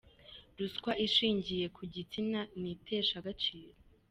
Ruswa 0.57 0.91
ishingiye 1.05 1.65
ku 1.75 1.81
gitsina 1.93 2.39
ni 2.59 2.69
iteshagaciro. 2.75 3.73